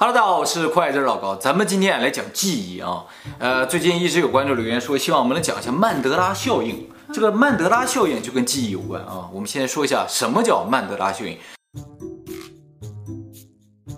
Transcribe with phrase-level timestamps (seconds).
[0.00, 3.04] Hello，大家好，我是快字老高，咱们今天来讲记忆啊。
[3.40, 6.88] 呃，最近一直有观众留言说，希望我们能讲一下曼德拉效应。
[7.12, 9.28] 这个曼德拉效应就跟记忆有关啊。
[9.32, 11.36] 我们先说一下什么叫曼德拉效应，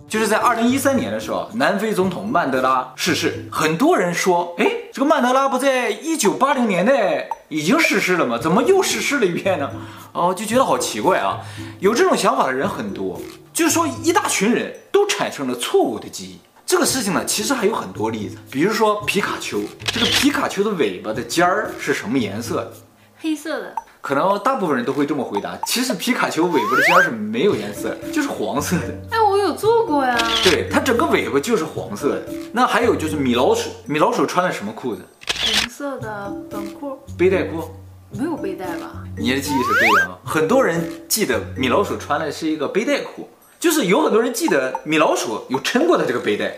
[0.09, 3.45] 就是在二零一三年的时候，南非总统曼德拉逝世。
[3.53, 8.39] 很多人说，哎，这个曼德拉不在一九八零年代已经逝世了吗？
[8.39, 9.71] 怎么又逝世了一遍呢？
[10.15, 11.41] 哦，就觉得好奇怪啊。
[11.79, 13.21] 有这种想法的人很多。
[13.53, 14.75] 就是说，一大群人
[15.21, 16.39] 产生了错误的记忆。
[16.65, 18.39] 这个事情呢，其实还有很多例子。
[18.51, 19.61] 比如说皮卡丘，
[19.93, 22.73] 这个皮卡丘的尾巴的尖儿是什么颜色的？
[23.19, 23.75] 黑色的。
[24.01, 25.59] 可能大部分人都会这么回答。
[25.67, 28.95] 其实皮卡丘尾巴的尖儿是没有颜色，就是黄色的。
[29.11, 30.17] 哎，我有做过呀。
[30.43, 32.23] 对，它整个尾巴就是黄色的。
[32.51, 35.03] 那还有就是米老鼠，米老鼠穿的什么裤子？
[35.45, 36.99] 红色的短裤。
[37.19, 37.69] 背带裤。
[38.13, 39.05] 没有背带吧？
[39.19, 40.19] 你的记忆是对的啊。
[40.25, 43.29] 很多人记得米老鼠穿的是一个背带裤。
[43.61, 46.51] 就是有很多人记得米老鼠有撑过的这个背带，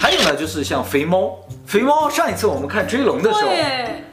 [0.00, 3.50] 还有呢，就是像肥猫，肥猫上一次我们看追龙的时候，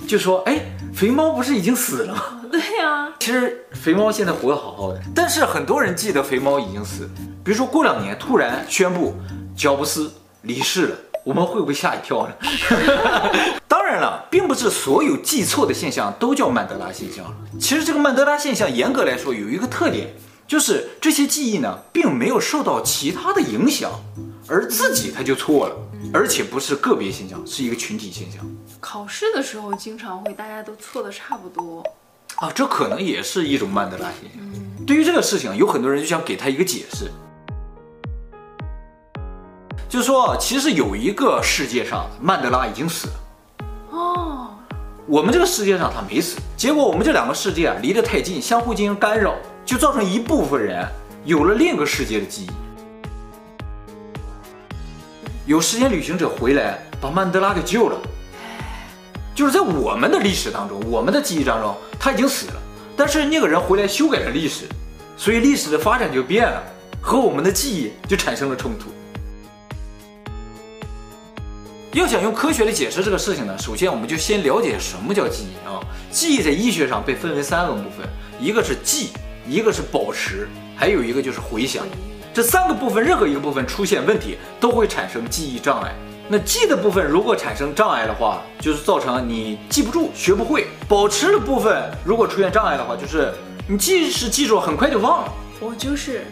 [0.07, 0.59] 就说，哎，
[0.93, 2.39] 肥猫不是已经死了吗？
[2.51, 7.09] 对呀，其实肥猫现在活得好好的，但是很多人记得肥猫已经死了。
[7.43, 9.15] 比如说过两年突然宣布
[9.57, 10.13] 乔布斯
[10.43, 12.33] 离世了，我们会不会吓一跳呢？
[13.67, 17.25] 当然了，并不是所有记错的现象都叫曼德拉现象。
[17.59, 20.13] 其实这个曼德拉现象严格来说有一个特点。
[20.47, 23.91] 就是这些记忆呢，并没有受到其他的影响，
[24.47, 25.75] 而自己他就错了，
[26.13, 28.45] 而且不是个别现象，是一个群体现象。
[28.79, 31.81] 考试的时候经常会大家都错的差不多
[32.35, 34.41] 啊，这可能也是一种曼德拉现象。
[34.41, 37.09] 嗯，对于这个事情，有很多人就想给他一个解释，
[39.87, 43.13] 就是说，其实有一个世界上曼德拉已经死了，
[43.91, 44.49] 哦，
[45.05, 49.35] 我们这个世界上他没死，结果我们这两个世界啊离得太近，相互进行干扰。
[49.65, 50.87] 就造成一部分人
[51.25, 52.49] 有了另一个世界的记忆。
[55.45, 57.99] 有时间旅行者回来把曼德拉给救了，
[59.33, 62.61] 就是在我们的历史当中，我们的记忆当中他已经死了，
[62.95, 64.65] 但是那个人回来修改了历史，
[65.17, 66.63] 所以历史的发展就变了，
[67.01, 68.89] 和我们的记忆就产生了冲突。
[71.93, 75.81] 要想用科学来解释这个事情呢，首先我们就先了解什么叫记忆啊？
[76.09, 78.07] 记忆在医学上被分为三个部分，
[78.39, 79.09] 一个是记。
[79.47, 81.85] 一个是保持，还有一个就是回想，
[82.33, 85.93] 这三个部分任何一个部分出现问题，都会产生记忆障碍。
[86.27, 93.33] 那记的部分如果产生障碍的话，就是造成你记不住、学不会；保持的部分如果出现障碍的话，就是
[93.67, 95.33] 你即使记住，很快就忘了。
[95.59, 96.25] 我就是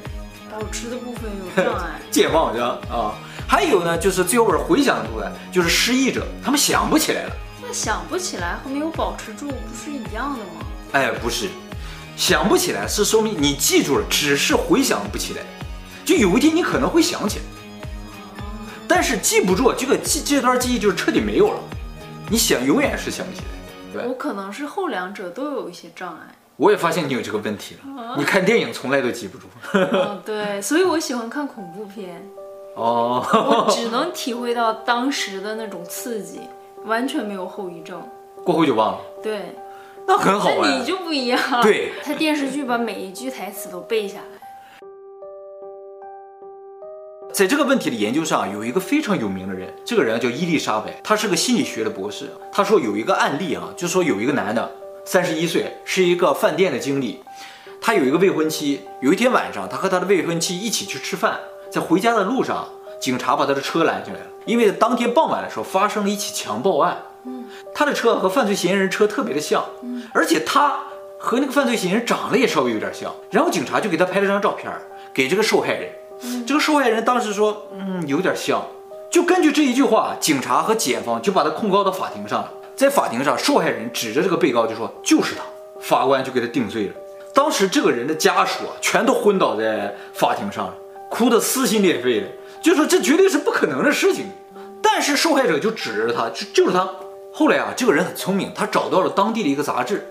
[0.49, 2.79] 保持的部分有障碍， 健忘是吧？
[2.89, 3.11] 啊，
[3.45, 7.31] 还有呢，就是最后是回想的部分，就是失忆者，他们想不起来了。
[7.61, 10.65] 那想不起来和没有保持住不是一样的吗？
[10.93, 11.49] 哎，不是。
[12.19, 15.41] 想不起来是说明你记住了，只是回想不起来。
[16.03, 17.45] 就有一天你可能会想起来，
[18.89, 21.59] 但是记不住这个记这段记忆就是彻底没有了。
[22.29, 23.47] 你想永远是想不起来。
[23.93, 26.35] 对，我可能是后两者都有一些障碍。
[26.57, 28.15] 我也发现你有这个问题了。
[28.17, 29.47] 你看电影从来都记不住。
[29.73, 32.21] 哦，对，所以我喜欢看恐怖片。
[32.75, 36.41] 哦，我只能体会到当时的那种刺激，
[36.83, 38.05] 完全没有后遗症。
[38.43, 38.99] 过后就忘了。
[39.23, 39.55] 对。
[40.09, 41.39] 那很好，那你就不一样。
[41.61, 44.39] 对，他电视剧把每一句台词都背下来。
[47.31, 52.27] 在这个问题的研究上，有一个非常有名的人，这个人叫伊丽莎白，他是个心理学的博士。
[52.51, 54.71] 他说有一个案例啊，就说有一个男的，
[55.05, 57.21] 三十一岁，是一个饭店的经理，
[57.79, 58.81] 他有一个未婚妻。
[59.01, 61.39] 有一天晚上，他和他的未婚妻一起去吃饭，
[61.69, 62.67] 在回家的路上，
[62.99, 66.97] 警察把他的车拦下来了，因为当天傍晚的时候发生了一起强暴案。
[67.73, 69.63] 他的车和犯罪嫌疑人车特别的像，
[70.13, 70.79] 而且他
[71.17, 73.13] 和那个犯罪嫌疑人长得也稍微有点像。
[73.31, 74.71] 然后警察就给他拍了张照片，
[75.13, 75.89] 给这个受害人。
[76.45, 78.61] 这个受害人当时说：“嗯，有点像。”
[79.09, 82.51] 就根据这一句话，警察和检方就把他控告到法庭上了。
[82.75, 85.41] 在法庭上，受害人指着这个被告就说：“就是他。”
[85.81, 86.93] 法官就给他定罪了。
[87.33, 90.73] 当时这个人的家属啊，全都昏倒在法庭上，
[91.09, 92.27] 哭得撕心裂肺的，
[92.61, 94.25] 就说这绝对是不可能的事情。
[94.81, 96.89] 但是受害者就指着他，就就是他。
[97.31, 100.05] 后来啊，这个人很聪明，他找到了当地的一个杂志，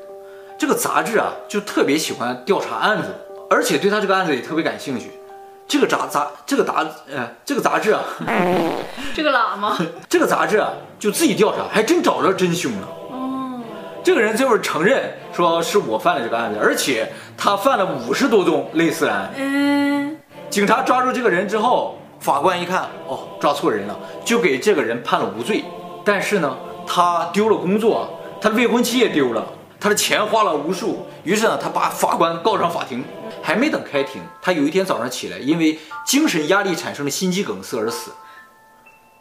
[0.58, 3.08] 这个杂志啊就特别喜欢调查案子，
[3.50, 5.10] 而且对他这个案子也特别感兴趣。
[5.66, 8.02] 这个杂杂这个杂呃这个杂志啊，
[9.14, 9.76] 这个喇嘛，
[10.08, 12.88] 这个杂志啊就自己调查，还真找着真凶了。
[13.10, 13.60] 哦，
[14.02, 19.30] 这个人最后承认说是我犯了这个案子，而且他犯了五十多宗类似案。
[19.36, 20.16] 嗯，
[20.48, 25.62] 警察抓住这个人之后，法官一看，哦，抓错人了，就给这个人判了无罪。
[26.04, 26.56] 但是呢。
[26.88, 29.46] 他丢了工作，他的未婚妻也丢了，
[29.78, 33.04] 他的钱花了无数，于是呢，他把法官告上法庭，
[33.42, 38.10] 还没等开庭，他有一天早上起来，因为精神压力产生了心肌梗塞而死。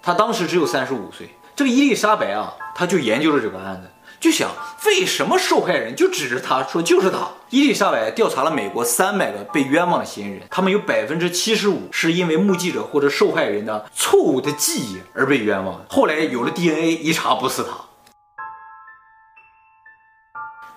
[0.01, 1.29] 他当时只有三十五岁。
[1.53, 3.89] 这个伊丽莎白啊，他就研究了这个案子。
[4.19, 4.49] 就想
[4.85, 7.27] 为什么受害人就指着他说就是他？
[7.49, 15.85] 伊丽莎白调查了美国三百个被冤枉的嫌疑人，他们有百分之七十五是因为目击者或者受害人的错误的记忆而被冤枉。
[15.87, 17.69] 后来有了 DNA，一查不是他。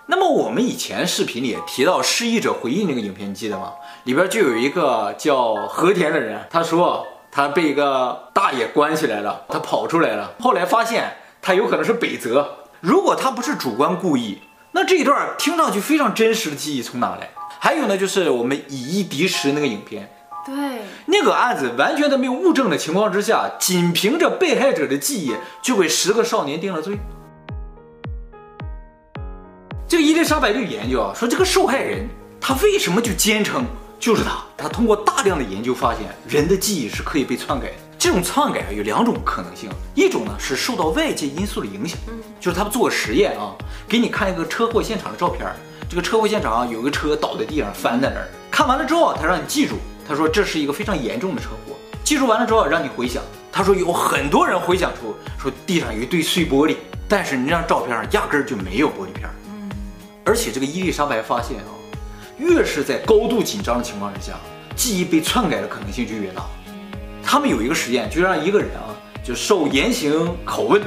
[0.06, 3.72] 那么我们以前视频里也提到失忆者回忆那个影片，你记得吗？
[4.04, 12.56] 里边就有一个叫和田的人，他说他被一个大爷关起来了，他跑出来了，后来发现他有可能是北泽。
[12.80, 14.38] 如果他不是主观故意，
[14.72, 17.28] 那这一段听上去非常真实的记忆从哪来？
[17.58, 20.10] 还有呢，就是我们以一敌十那个影片，
[20.46, 20.54] 对，
[21.04, 26.98] 那个案子完全都没有物证的情况之下，仅凭着被害者的记忆就给十个少年定了罪。
[29.86, 32.08] 这个伊丽莎白就研究啊，说这个受害人
[32.40, 33.66] 他为什么就坚称
[33.98, 34.38] 就是他？
[34.56, 37.74] 他通过大量的研究发现，人的记忆是可以被篡改的。
[38.00, 41.98] 这种篡改啊有两种可能性，一种呢是受到外界因素的影响，
[42.40, 43.54] 就是他们做个实验啊，
[43.86, 45.46] 给你看一个车祸现场的照片，
[45.86, 49.74] 这个车祸现场啊有个车倒在地上翻在那儿，看完了之后他让你记住，
[50.08, 56.76] 他说这是一个非常严重的车祸，记住完了之后让你回想，他说有很多人回想出说地上有一堆碎玻璃，
[57.06, 59.28] 但是你那张照片上压根儿就没有玻璃片，
[60.24, 61.68] 而且这个伊丽莎白发现啊，
[62.38, 64.32] 越是在高度紧张的情况之下，
[64.74, 66.42] 记忆被篡改的可能性就越大。
[67.22, 70.12] 他们有一个实验，就让一个人啊，就受严刑
[70.44, 70.82] 拷问，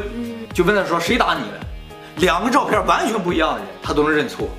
[0.53, 1.59] 就问他说谁打你了，
[2.17, 4.49] 两个照片完全不一样的人，他都能认错。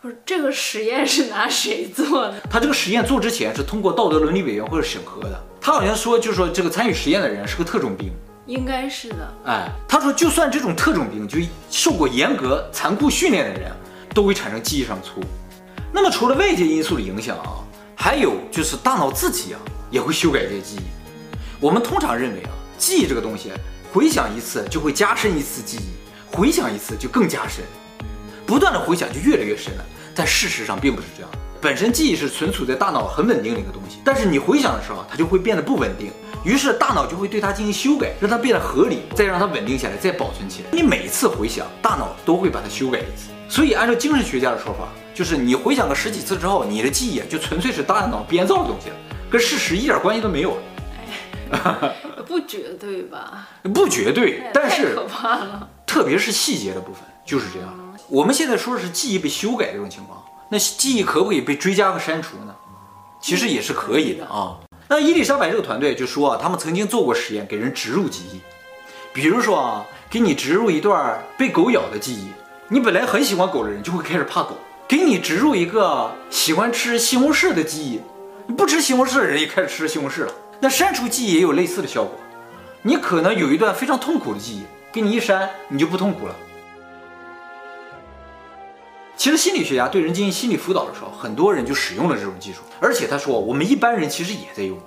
[0.00, 2.34] 不是这个实验是拿谁做的？
[2.48, 5.42] 他这个实验做之前是通过道德伦理委员会审核的。
[5.60, 8.12] 他好像说，就是说这个参与实验的人是个特种兵，
[8.46, 9.34] 应该是的。
[9.46, 11.40] 哎，他说就算这种特种兵，就
[11.70, 13.72] 受过严格残酷训练的人，
[14.14, 15.24] 都会产生记忆上错误。
[15.92, 17.58] 那么除了外界因素的影响啊，
[17.96, 19.60] 还有就是大脑自己啊。
[19.90, 20.82] 也会修改这些记忆。
[21.60, 23.50] 我们通常认为啊，记忆这个东西，
[23.92, 27.64] 回想一次就会加深一次记忆，回想一次就更加深，
[28.44, 29.84] 不断的回想就越来越深了。
[30.14, 31.30] 但事实上并不是这样，
[31.60, 36.10] 本身记忆是存储在大脑很稳定的一个东西，但是你回想的时候，它就会变得不稳定，
[36.44, 40.68] 于是大脑就会对它进行修改，让它变得合理，再让它稳定下来，再保存起来。
[40.72, 43.30] 你每次回想，大脑都会把它修改一次。
[43.48, 48.96] 所以按照精神学家的说法，就是你回想个十几次之后，你的记忆就纯粹是大脑编造的东西了。
[49.30, 50.56] 跟事实一点关系都没有，
[51.50, 51.96] 哎，
[52.26, 53.48] 不绝对吧？
[53.74, 55.68] 不绝对，但是可怕了。
[55.86, 57.96] 特别是细节的部分就是这样。
[58.08, 62.54] 我们现在说的是记忆被修改这种情况，那记忆可不可以被追加和删除呢？
[63.20, 64.58] 其实也是可以的啊。
[64.88, 68.40] 那伊丽莎白这个团队就说啊，他们曾经做过实验，给人植入记忆，
[69.12, 72.28] 比如说啊，给你植入一段被狗咬的记忆，
[72.68, 74.54] 你本来很喜欢狗的人就会开始怕狗；
[74.86, 78.00] 给你植入一个喜欢吃西红柿的记忆。
[78.54, 80.32] 不吃西红柿的人也开始吃西红柿了。
[80.60, 82.12] 那删除记忆也有类似的效果。
[82.82, 84.62] 你可能有一段非常痛苦的记忆，
[84.92, 86.34] 给你一删，你就不痛苦了。
[89.16, 92.60] 其实心理学家对人进行心理辅导的时候，很多人就使用了这种技术。
[92.80, 94.78] 而且他说，我们一般人其实也在用。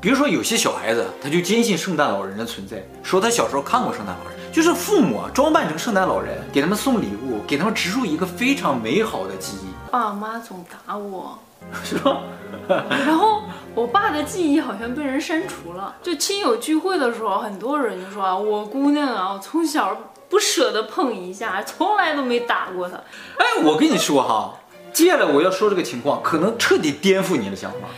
[0.00, 9.90] 比如说有些小孩子，他就坚信圣诞老人的存在，说他小时候看过圣诞老人，就是父母啊装扮成圣诞老人，给他们送礼物，给他们植入一个非常美好的记忆。
[9.90, 11.38] 爸妈总打我。
[11.84, 12.22] 是吧？
[12.68, 13.42] 然后
[13.74, 15.94] 我爸的记忆好像被人删除了。
[16.02, 22.96] 就亲友聚会的时候，很多人就说啊，我姑娘啊，我从小不舍得碰一下，从来都没打过她。
[23.38, 24.58] 哎，我跟你说哈，
[24.92, 27.88] 接下来我要说这个情况，可能彻底颠覆你的想法。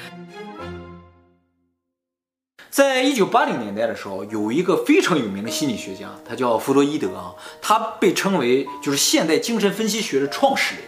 [2.71, 10.85] 在一九八零年代的时候，有一个非常有名的心理学家，他叫弗洛伊德啊，他被称为就是现代精神分析学的创始人。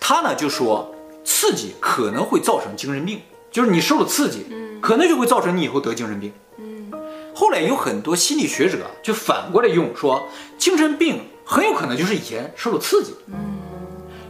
[0.00, 0.94] 他呢就说。
[1.24, 6.90] 刺激可能会造成精神病，就是你受了刺激，嗯，可能就会造成你以后得精神病，嗯。
[7.34, 13.34] 后来有很多心理学者就反过来用说，精神病很有可能就是以前受了刺激，嗯。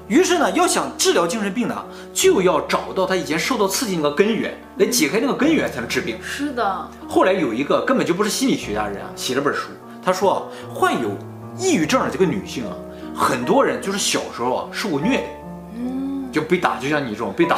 [0.09, 6.19] 于是呢，要想治疗精神病呢，就要找到他以前受到刺激那个根源，来解开那个根源才能治病。
[6.21, 6.91] 是的。
[7.09, 9.69] 后来有一个根本就不是心理学家的人啊，写了本书，
[10.05, 10.43] 他说啊，
[10.75, 11.11] 患有
[11.57, 12.75] 抑郁症的这个女性啊，
[13.15, 15.25] 很多人就是小时候啊受过虐的。
[16.33, 17.57] 就被打，就像你这种被打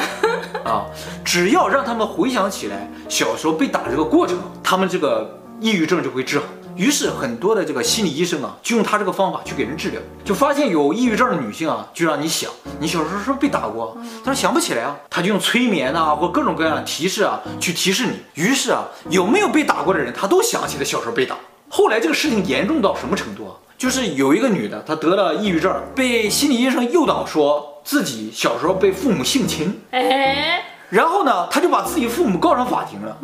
[0.63, 0.85] 啊，
[1.23, 6.45] 只要让他们回想起来小时候被打这个过程，他们这个抑郁症就会治好。
[6.75, 12.49] 于是很多的这个心理医生啊，就用他这个方法去给人治疗，就发现有抑郁症的女性啊，就让你想，
[12.79, 13.95] 你小时候是不是被打过？
[14.25, 18.13] 他说想不起来啊，他就用催眠啊或各种各样的提示啊去提示你。
[18.41, 21.35] 于是啊，有没有被打过的人，他都想起了小时候被打。
[21.69, 23.53] 后来这个事情严重到什么程度啊？
[23.77, 27.72] 就是有一个女的，她得了抑郁症，被心理医生诱导说。
[27.83, 33.17] 自己小时候被父母性侵，哎，然后呢，他就把自己父母告上法庭了。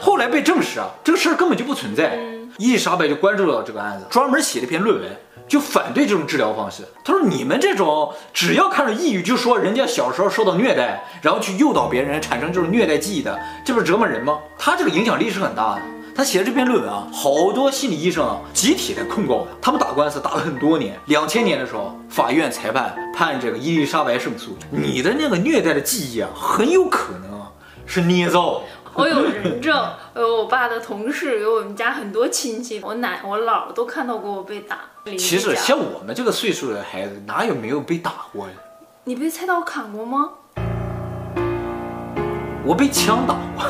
[0.00, 2.18] 后来被证实啊，这个事儿根本就不存在。
[2.56, 5.10] 伊丽莎白就关注到这个案子，专门写了篇论文，
[5.48, 6.84] 就反对这种治疗方式。
[7.02, 14.38] 他说：“你们这种只要看着抑郁就说人家小时候受到虐待，然后去诱导别人产生这种虐待记忆的，这不是折磨人吗？
[14.56, 15.82] 他这个影响力是很大的。
[16.16, 20.96] 他写的这篇论文啊，好多心理医生啊集体来控告他，他们打官司打了很多年。
[21.06, 24.56] 两千年的时候，法院裁判判这个伊丽莎白胜诉。
[24.70, 27.50] 你的那个虐待的记忆啊，很有可能啊
[27.84, 28.64] 是捏造的。
[28.94, 29.76] ”我有人证，
[30.14, 34.78] 有我爸的同事，有我们家很多亲戚，我奶、我姥都看到过我被打。
[35.18, 38.52] 其实像我们这个岁数的孩子，哪有没有被打过呀？
[39.02, 40.30] 你被菜刀砍过吗？
[42.64, 43.66] 我被枪打过。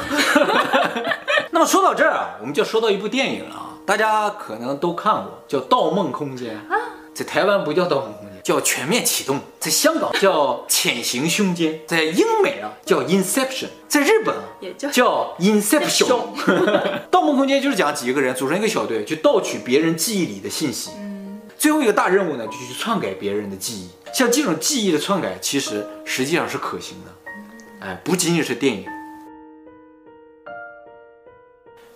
[1.55, 6.77] 那么说到这儿啊，我们就说到一部电影了啊，大家可能都看过，叫《盗梦空间》啊，
[7.15, 8.31] 在台湾不叫《盗梦空间》。
[8.43, 16.21] 叫全面启动，在香港叫潜行凶间，在英美啊叫 Inception，在日本啊也叫叫 Inception。
[17.09, 20.91] 盗梦空间就是讲几个人组成一个小队，去盗取别人记忆里的信息。
[20.99, 23.89] 嗯，最后一个大任务呢，就去篡改别人的记忆。
[24.13, 27.87] 像这种记忆的篡改，其实实际上是可行的。
[27.87, 28.85] 哎，不仅仅是电影。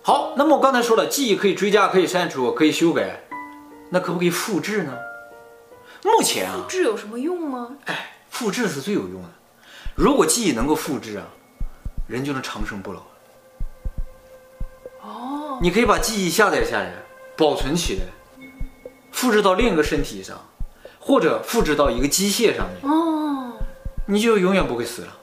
[0.09, 3.21] 好，那么我刚才说了，记忆可以追加，可以删除，可以修改，
[3.91, 4.97] 那可不可以复制呢？
[6.03, 7.77] 目前啊，复制有什么用吗？
[7.85, 9.29] 哎，复制是最有用的。
[9.93, 11.27] 如果记忆能够复制啊，
[12.07, 13.01] 人就能长生不老。
[15.03, 16.91] 哦，你可以把记忆下载下来，
[17.37, 18.47] 保存起来，
[19.11, 20.43] 复制到另一个身体上，
[20.97, 22.91] 或者复制到一个机械上面。
[22.91, 23.53] 哦，
[24.07, 25.15] 你就永远不会死了。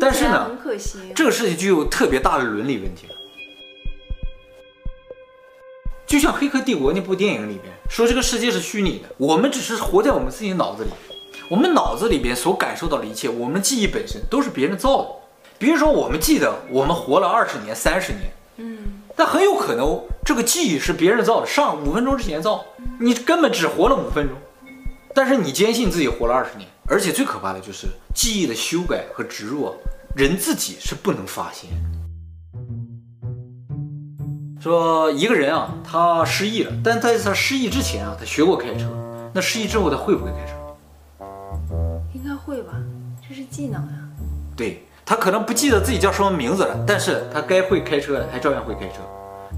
[0.00, 3.14] 但是呢，很可惜，这个事情就有特别大的伦理问题了。
[6.14, 10.90] 就像《黑客帝国》那部电影里边说，这个世界是虚拟的，我们只是活在我们自己脑子里，
[11.48, 15.08] 我们脑子里边所感受到的一切，我们的记忆本身都是别人造的。
[15.58, 22.64] 比如说，我们记得我们活了二十年、三十年，嗯，但很有可能这个记忆是别人造的，上五分钟之前造，
[23.00, 24.36] 你根本只活了五分钟，
[25.12, 29.74] 但是你坚信自己活了二十年，而且最可怕的就是记忆的修改和植入，
[30.14, 31.70] 人自己是不能发现。
[34.64, 38.88] 说一个人啊，他失忆了，但在他失忆之前啊，他学过开车。
[39.34, 40.54] 那失忆之后，他会不会开车？
[42.14, 42.72] 应该会吧，
[43.28, 43.92] 这是技能呀。
[44.56, 49.02] 对，他可能不记得自己叫什么名字了，但是他该会开车的还照样会开车。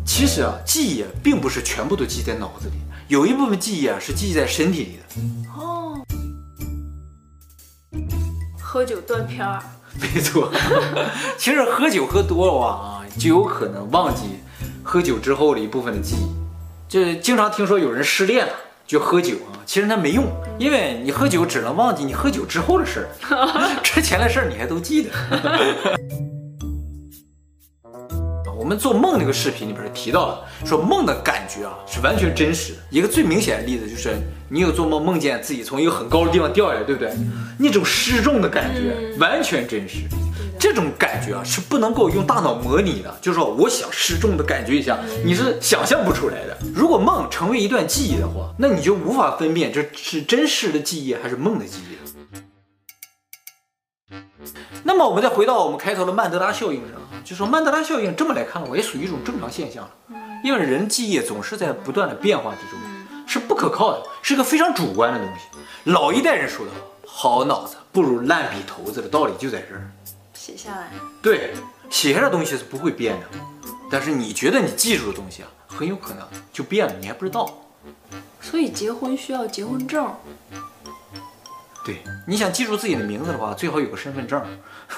[0.04, 2.74] 其实啊，记忆并不是全部都记在脑子里，
[3.06, 5.04] 有一部分记忆啊是记在身体里的。
[5.56, 5.96] 哦，
[8.60, 9.62] 喝酒断片儿。
[9.98, 10.52] 没错，
[11.38, 14.22] 其实喝酒喝多了啊，就有可能忘记。
[14.82, 16.28] 喝酒之后的一部分的记忆，
[16.88, 18.52] 就经常听说有人失恋了
[18.86, 20.24] 就喝酒啊，其实那没用，
[20.58, 25.10] 因为你喝酒只能忘记你喝酒之后的事儿， 之前的事儿你还都记得。
[28.56, 32.78] 我们做梦那个视频里边是提到了，说梦的感觉啊是完全真实的。
[32.90, 34.16] 一个最明显的例子就是，
[34.48, 37.12] 你有做梦梦见自己从一个很高的地方掉下来，对不对？
[37.58, 39.98] 那种失重的感觉完全真实。
[40.58, 46.56] 这种感觉啊是不能够用大脑模拟的，就是说我想失重的感觉一下，你是想象不出来的。
[46.74, 51.96] 如果梦成为一段记忆的话，那你就无法分辨这是真实的记忆还是梦的记忆。
[54.84, 59.88] 那么我们再回到我们开头的曼德拉效应上，就说曼德拉效应这么来看的话，也属于一种正常现象，
[60.42, 62.78] 因为人记忆总是在不断的变化之中，
[63.26, 65.42] 是不可靠的，是一个非常主观的东西。
[65.90, 66.72] 老一代人说的
[67.04, 69.90] 好，好脑子不如烂笔头子的道理就在这儿。
[70.46, 71.54] 写下来，对，
[71.90, 73.26] 写下来的东西是不会变的，
[73.90, 77.52] 但是你觉得你记住的东西啊，很有可能就变了，你还不知道。
[78.40, 80.08] 所以结婚需要结婚证。
[81.84, 84.40] 对，你想记住自己的名字的话，最好有个身份证，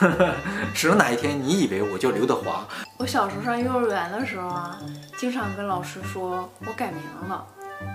[0.74, 2.68] 省得哪一天你以为我叫刘德华。
[2.98, 4.78] 我小时候上幼儿园的时候啊，
[5.16, 7.46] 经常跟老师说我改名了，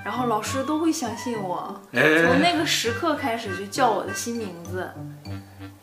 [0.04, 4.92] 然后老师都会相信我，从那个时刻开始就叫我的新名字。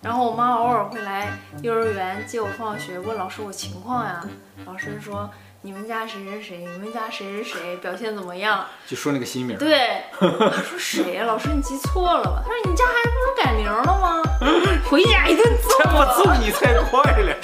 [0.03, 1.29] 然后我妈偶尔会来
[1.63, 4.25] 幼儿园接我放学，问老师我情况呀。
[4.65, 5.31] 老师说
[5.61, 8.65] 你们家谁谁谁，你们家谁谁谁表现怎么样？
[8.87, 9.59] 就说那个新名。
[9.59, 10.27] 对，他
[10.63, 11.25] 说谁呀？
[11.25, 12.43] 老师你记错了吧？
[12.43, 14.23] 他说你家孩子不是改名了吗？
[14.89, 15.91] 回家一顿揍。
[15.93, 17.37] 我揍你才快了。